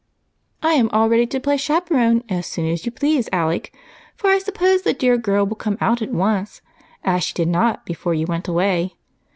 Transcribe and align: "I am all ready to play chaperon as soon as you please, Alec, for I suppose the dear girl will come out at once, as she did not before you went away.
"I 0.63 0.73
am 0.73 0.89
all 0.91 1.09
ready 1.09 1.27
to 1.27 1.39
play 1.39 1.57
chaperon 1.57 2.23
as 2.27 2.47
soon 2.47 2.65
as 2.67 2.87
you 2.87 2.91
please, 2.91 3.29
Alec, 3.31 3.71
for 4.15 4.31
I 4.31 4.39
suppose 4.39 4.81
the 4.81 4.93
dear 4.95 5.15
girl 5.15 5.45
will 5.45 5.55
come 5.55 5.77
out 5.79 6.01
at 6.01 6.09
once, 6.11 6.63
as 7.03 7.23
she 7.23 7.35
did 7.35 7.49
not 7.49 7.85
before 7.85 8.15
you 8.15 8.25
went 8.25 8.47
away. 8.47 8.95